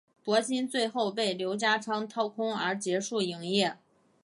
[0.23, 3.77] 博新最后被刘家昌掏空而结束营业。